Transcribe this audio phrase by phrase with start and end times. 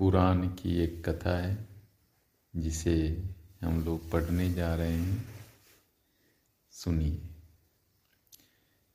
[0.00, 1.68] पुराण की एक कथा है,
[2.56, 3.24] जिसे
[3.62, 5.24] हम लोग पढ़ने जा रहे हैं।
[6.70, 7.22] सुनिए।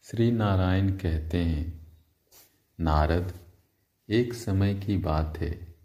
[0.04, 1.88] श्री नारायण कहते हैं,
[2.80, 3.40] नारद,
[4.10, 5.76] एक समय की बात है।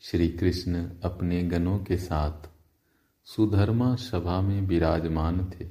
[0.00, 2.48] श्री कृष्ण अपने गणों के साथ
[3.24, 5.68] सुधर्मा सभा में विराजमान थे।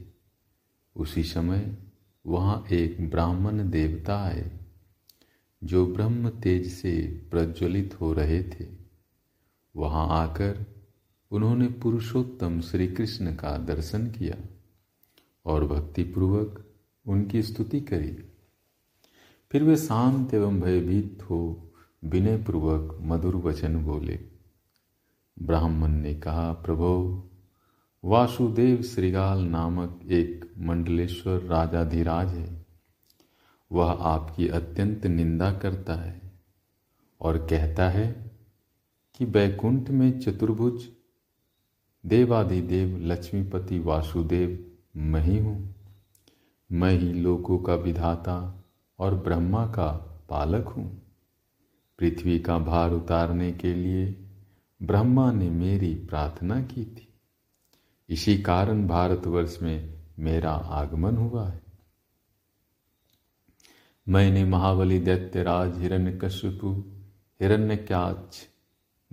[0.96, 1.78] उसी समय
[2.28, 4.61] वहाँ एक ब्राह्मण देवता आए।
[5.64, 8.68] जो ब्रह्म तेज से प्रज्वलित हो रहे थे।
[9.76, 10.66] वहाँ आकर
[11.32, 14.36] उन्होंने पुरुषोत्तम श्री कृष्ण का दर्शन किया
[15.46, 16.66] और भक्तिपूर्वक
[17.08, 18.24] उनकी स्तुति करी।
[19.52, 21.72] फिर वे शांत एवं भयभीत हो
[22.04, 24.20] विनयपूर्वक मधुर वचन बोले।
[25.42, 27.28] ब्राह्मण ने कहा, प्रभो,
[28.06, 32.61] वासुदेव श्रीगाल नामक एक मंडलेश्वर राजाधिराज है।
[33.72, 36.22] वह आपकी अत्यंत निंदा करता है
[37.22, 38.32] और कहता है
[39.16, 40.88] कि बैकुंठ में चतुर्भुज
[42.06, 45.76] देवाधिदेव लक्ष्मीपति वासुदेव, मैं ही हूँ।
[46.72, 48.64] मैं ही लोकों का विधाता
[49.00, 49.88] और ब्रह्मा का
[50.30, 51.02] पालक हूँ।
[52.00, 54.26] पृथ्वी का भार उतारने के लिए
[54.84, 57.08] ब्रह्मा ने मेरी प्रार्थना की थी।
[58.10, 61.61] इसी कारण भारतवर्ष में मेरा आगमन हुआ है।
[64.08, 66.70] मैंने महाबली दैत्यराज हिरण्यकश्यपु,
[67.42, 68.48] हिरण्यक्याच,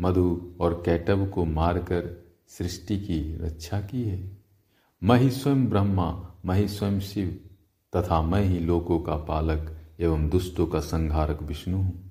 [0.00, 4.38] मधु और कैटव को मारकर सृष्टि की रक्षा की है।
[5.02, 7.40] मैं ही स्वयं ब्रह्मा, मैं ही स्वयं शिव,
[7.96, 12.10] तथा मैं ही लोकों का पालक एवं दुष्टों का संहारक विष्णु हूँ।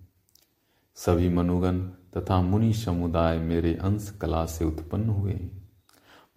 [0.95, 1.79] सभी मनुगण
[2.17, 5.39] तथा मुनि समुदाय मेरे अंश कला से उत्पन्न हुए।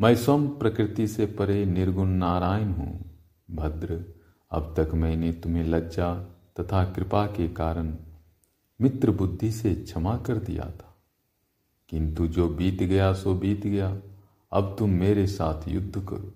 [0.01, 3.11] मैं स्वयं प्रकृति से परे निर्गुण नारायण हूँ,
[3.51, 4.20] भद्र
[4.51, 6.15] अब तक मैंने तुम्हें लज्जा
[6.61, 7.97] तथा कृपा के कारण
[8.81, 10.97] मित्र बुद्धि से क्षमा कर दिया था।
[11.89, 13.97] किंतु जो बीत गया, सो बीत गया।
[14.53, 16.35] अब तुम मेरे साथ युद्ध करो।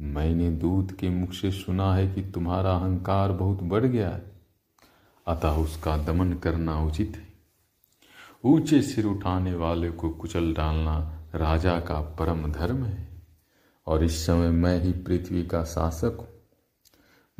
[0.00, 4.32] मैंने दूध के मुख से सुना है कि तुम्हारा अहंकार बहुत बढ़ गया है।
[5.26, 7.28] अतः उसका दमन करना उचित है।
[8.44, 13.08] ऊँचे सिर उठाने वाले को कुचल डालना राजा का परम धर्म है।
[13.86, 16.39] और इस समय मैं ही पृथ्वी का शासक हूँ।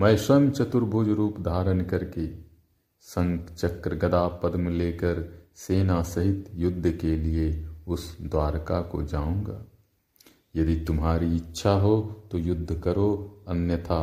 [0.01, 2.27] मैं स्वयं चतुर्भुज रूप धारण करके
[3.07, 5.19] संक चक्र गदा पद्म लेकर
[5.57, 7.49] सेना सहित युद्ध के लिए
[7.89, 9.65] उस द्वारका को जाऊँगा।
[10.57, 12.01] यदि तुम्हारी इच्छा हो
[12.33, 14.01] तो युद्ध करो, अन्यथा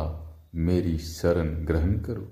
[0.54, 2.28] मेरी शरण ग्रहण करो।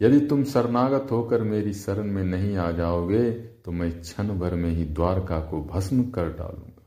[0.00, 4.70] यदि तुम शरणागत होकर मेरी शरण में नहीं आ जाओगे तो मैं क्षण भर में
[4.70, 6.86] ही द्वारका को भस्म कर डालूँगा।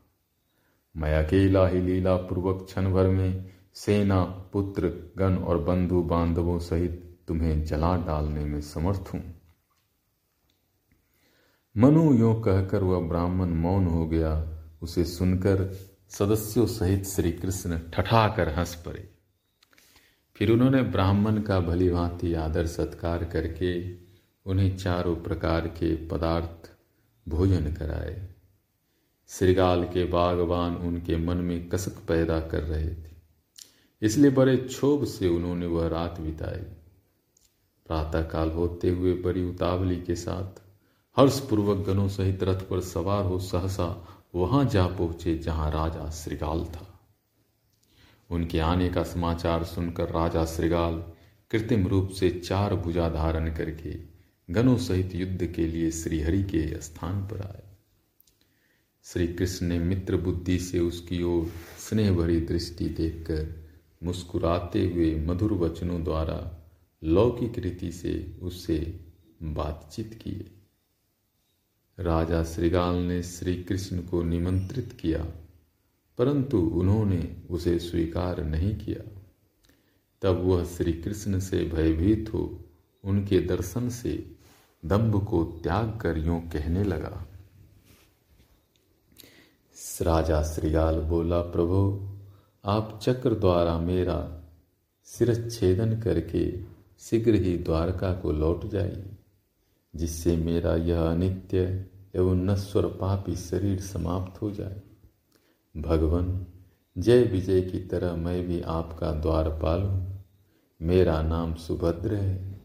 [0.94, 7.18] मैं अकेला ही लीला पूर्वक क्षण भर में सेना, पुत्र, गण और बंधु बांधवों सहित
[7.28, 9.22] तुम्हें जला डालने में समर्थ हूँ।
[11.76, 14.32] मनु यो कहकर वह ब्राह्मण मौन हो गया।
[14.82, 15.72] उसे सुनकर
[16.08, 19.08] सदस्यों सहित श्री कृष्ण ठठाकर हंस पड़े।
[20.36, 23.94] फिर उन्होंने ब्राह्मण का भली भांति आदर सत्कार करके
[24.46, 26.70] उन्हें चारों प्रकार के पदार्थ
[27.28, 28.28] भोजन कराए।
[29.28, 33.09] श्रीगाल के बागवान उनके मन में कसक पैदा कर रहे थे।
[34.02, 36.60] इसलिए बड़े क्षोभ से उन्होंने वह रात बिताई।
[37.86, 40.60] प्रातःकाल होते हुए बड़ी उतावली के साथ
[41.16, 46.86] हर्षपूर्वक गणों सहित रथ पर सवार हो सहसा वहाँ जा पहुँचे जहाँ राजा श्रीगाल था।
[48.30, 51.02] उनके आने का समाचार सुनकर राजा श्रीगाल
[51.50, 53.98] कृत्रिम रूप से चार भुजा धारण करके
[54.50, 57.62] गणों सहित युद्ध के लिए श्रीहरि के स्थान पर आए।
[59.04, 61.50] श्री कृष्ण ने मित्र बुद्धि से उसकी ओर
[61.88, 63.59] स्नेह भरी दृष्टि देखकर
[64.02, 66.38] मुस्कुराते हुए मधुर वचनों द्वारा
[67.02, 68.78] लौकिक रीति से उससे
[69.42, 70.50] बातचीत किए।
[71.98, 75.24] राजा श्रीगाल ने श्री कृष्ण को निमंत्रित किया,
[76.18, 79.08] परंतु उन्होंने उसे स्वीकार नहीं किया।
[80.22, 82.42] तब वह श्री कृष्ण से भयभीत हो
[83.04, 84.12] उनके दर्शन से
[84.82, 87.26] दम्भ को त्याग कर यूँ कहने लगा।
[90.02, 92.09] राजा श्रीगाल बोला, प्रभु
[92.64, 94.42] आप चक्र द्वारा मेरा
[95.04, 96.62] सिरच्छेदन करके
[96.98, 99.16] शीघ्र ही द्वारका को लौट जाइए,
[99.96, 104.82] जिससे मेरा यह अनित्य एवं नश्वर पापी शरीर समाप्त हो जाए।
[105.76, 106.46] भगवान,
[106.98, 110.24] जय विजय की तरह मैं भी आपका द्वारपाल हूँ।
[110.82, 112.60] मेरा नाम सुभद्र है।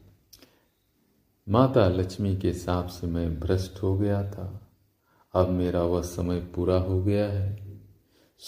[1.50, 4.68] माता लक्ष्मी के साप से मैं भ्रष्ट हो गया था।
[5.34, 7.65] अब मेरा वह समय पूरा हो गया है।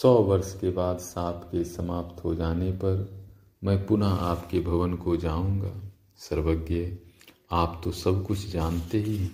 [0.01, 3.23] सौ वर्ष के बाद साप के समाप्त हो जाने पर
[3.63, 6.91] मैं पुनः आपके भवन को जाऊँगा। सर्वज्ञ,
[7.51, 9.31] आप तो सब कुछ जानते ही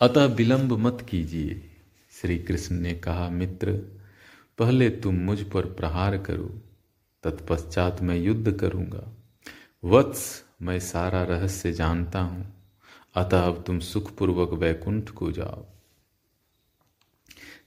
[0.00, 1.62] अतः विलंब मत कीजिए।
[2.10, 3.72] श्री कृष्ण ने कहा, मित्र,
[4.58, 6.50] पहले तुम मुझ पर प्रहार करो,
[7.22, 9.12] तत्पश्चात मैं युद्ध करूँगा।
[9.84, 12.54] वत्स, मैं सारा रहस्य जानता हूँ।
[13.14, 15.73] अतः अब तुम सुखपूर्वक वैकुंठ को जाओ।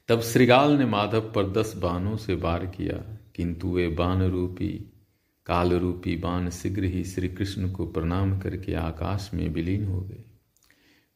[0.09, 2.97] तब श्रीगाल ने माधव पर दस बाणों से वार किया,
[3.35, 4.69] किंतु वे बाण रूपी
[5.45, 10.23] काल रूपी बाण शीघ्र ही श्री कृष्ण को प्रणाम करके आकाश में विलीन हो गए।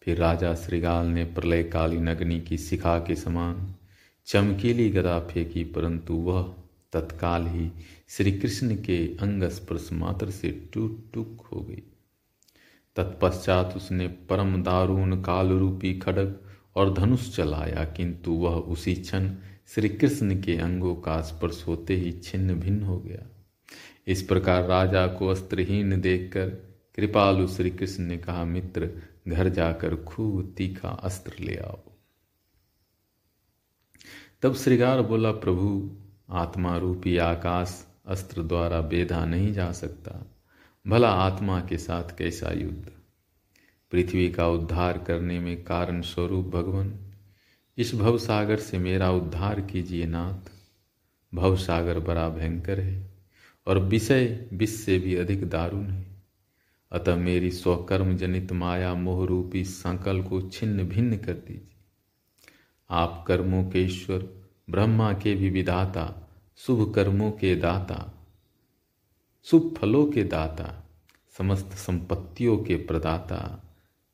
[0.01, 3.73] फिर राजा श्रीगाल ने प्रलय कालीन अग्नि की शिखा के समान
[4.27, 6.53] चमकीली गदा फेंकी, परंतु वह
[6.93, 7.71] तत्काल ही
[8.09, 11.83] श्री कृष्ण के अंग स्पर्श मात्र से टूट टूक हो गई।
[12.95, 16.39] तत्पश्चात उसने परम दारुण काल रूपी खड़ग
[16.75, 19.35] और धनुष चलाया, किंतु वह उसी क्षण
[19.67, 23.27] श्री कृष्ण के अंगों का स्पर्श होते ही छिन्न भिन्न हो गया।
[24.07, 26.49] इस प्रकार राजा को अस्त्रहीन देखकर
[26.95, 28.89] कृपालु श्री कृष्ण ने कहा, मित्र,
[29.27, 31.79] घर जाकर खूब तीखा अस्त्र ले आओ।
[34.41, 35.97] तब श्रृगार बोला, प्रभु
[36.29, 40.35] आत्मा रूपी आकाश अस्त्र द्वारा बेधा नहीं जा सकता।
[40.87, 42.91] भला आत्मा के साथ कैसा युद्ध?
[43.91, 46.99] पृथ्वी का उद्धार करने में कारण स्वरूप भगवान।
[47.77, 50.51] इस भवसागर से मेरा उद्धार कीजिए नाथ।
[51.35, 53.11] भव सागर बड़ा भयंकर है
[53.67, 56.07] और विषय विष से भी अधिक दारुण है।
[56.91, 61.67] अतः मेरी स्वकर्म जनित माया मोह रूपी संकल को छिन्न भिन्न कर दीजिए।
[62.89, 64.29] आप कर्मों के ईश्वर,
[64.69, 68.27] ब्रह्मा के भी विधाता, शुभ कर्मों के दाता,
[69.43, 70.89] शुभ फलों के दाता,
[71.37, 73.67] समस्त संपत्तियों के प्रदाता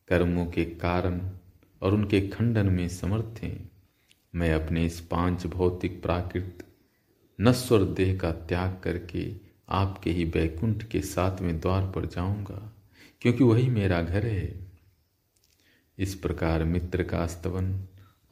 [0.07, 1.19] कर्मों के कारण
[1.81, 3.69] और उनके खंडन में समर्थ हैं।
[4.33, 6.63] मैं अपने इस पाँच भौतिक प्राकृत
[7.39, 9.25] नश्वर देह का त्याग करके
[9.69, 12.61] आपके ही बैकुंठ के सातवें द्वार पर जाऊँगा,
[13.21, 14.67] क्योंकि वही मेरा घर है।
[15.97, 17.73] इस प्रकार मित्र का स्तवन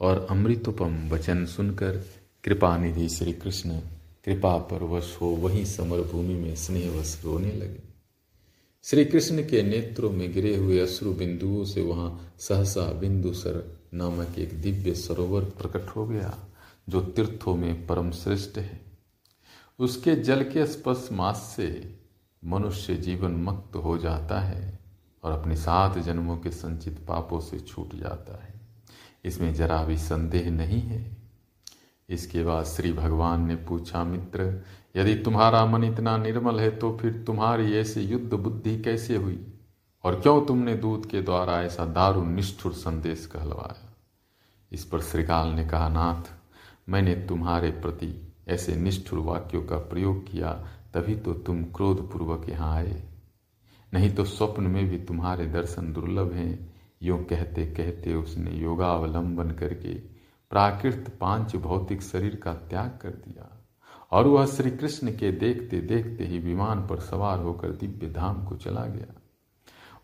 [0.00, 2.02] और अमृतोपम वचन सुनकर
[2.44, 3.78] कृपा निधि श्री कृष्ण
[4.24, 7.95] कृपा पर वश हो वही समर भूमि में स्नेहवश रोने लगे।
[8.86, 14.60] श्री कृष्ण के नेत्रों में गिरे हुए अश्रु बिंदुओं से वहाँ सहसा बिंदुसर नामक एक
[14.60, 16.38] दिव्य सरोवर प्रकट हो गया,
[16.88, 18.80] जो तीर्थों में परम श्रेष्ठ है।
[19.78, 21.98] उसके जल के स्पर्श मास से
[22.44, 24.78] मनुष्य जीवन मुक्त हो जाता है
[25.22, 28.54] और अपने सात जन्मों के संचित पापों से छूट जाता है।
[29.24, 31.25] इसमें जरा भी संदेह नहीं है।
[32.08, 34.64] इसके बाद श्री भगवान ने पूछा, मित्र,
[34.96, 39.46] यदि तुम्हारा मन इतना निर्मल है तो फिर तुम्हारी ऐसी युद्ध बुद्धि कैसे हुई?
[40.04, 43.96] और क्यों तुमने दूत के द्वारा ऐसा दारुण निष्ठुर संदेश कहलवाया?
[44.72, 46.30] इस पर श्रीकाल ने कहा, नाथ,
[46.88, 50.52] मैंने तुम्हारे प्रति ऐसे निष्ठुर वाक्यों का प्रयोग किया,
[50.94, 53.02] तभी तो तुम क्रोधपूर्वक यहाँ आए।
[53.94, 60.15] नहीं तो स्वप्न में भी तुम्हारे दर्शन दुर्लभ हैं। यो कहते कहते उसने योगावलंबन करके
[60.50, 63.52] प्राकृत पाँच भौतिक शरीर का त्याग कर दिया।
[64.10, 68.56] और वह श्री कृष्ण के देखते देखते ही विमान पर सवार होकर दिव्य धाम को
[68.56, 69.20] चला गया।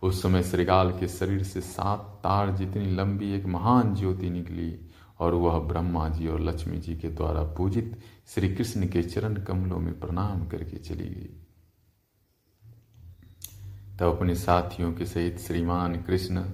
[0.03, 5.35] उस समय श्रीगाल के शरीर से सात तार जितनी लंबी एक महान ज्योति निकली और
[5.35, 10.01] वह ब्रह्मा जी और लक्ष्मी जी के द्वारा पूजित श्री कृष्ण के चरण कमलों में
[10.01, 11.39] प्रणाम करके चली गई।
[13.99, 16.45] तब अपने साथियों के सहित श्रीमान कृष्ण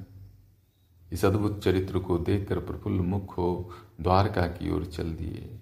[1.12, 5.60] इस अद्भुत चरित्र को देखकर प्रफुल्ल मुख हो द्वारका की ओर चल दिए।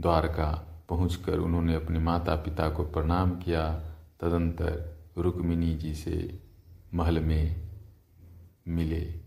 [0.00, 0.50] द्वारका
[0.88, 3.78] पहुंचकर उन्होंने अपने माता पिता को प्रणाम किया।
[4.20, 6.40] तदंतर रुक्मिणी जी से
[6.94, 7.68] महल में
[8.68, 9.20] मिले।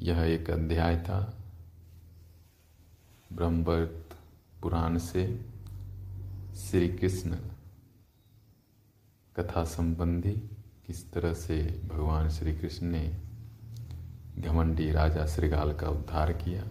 [0.00, 1.38] यह एक अध्याय था
[3.32, 4.16] ब्रह्मवर्त
[4.62, 5.46] पुराण से
[6.56, 7.36] श्री कृष्ण
[9.36, 10.32] कथा संबंधी
[10.86, 13.16] किस तरह से भगवान श्री कृष्ण ने
[14.38, 16.64] घमंडी राजा श्रीगाल का उद्धार किया।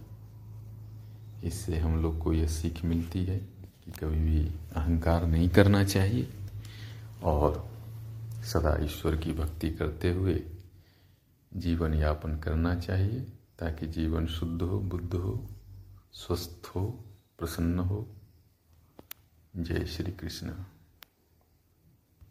[1.44, 3.38] इससे हम लोग को यह सीख मिलती है
[3.84, 6.28] कि कभी भी अहंकार नहीं करना चाहिए
[7.22, 7.70] और
[8.44, 10.42] सदा ईश्वर की भक्ति करते हुए
[11.56, 13.20] जीवन यापन करना चाहिए,
[13.58, 15.48] ताकि जीवन शुद्ध हो, बुद्ध हो,
[16.12, 17.04] स्वस्थ हो,
[17.38, 18.06] प्रसन्न हो।
[19.56, 20.52] जय श्री कृष्ण।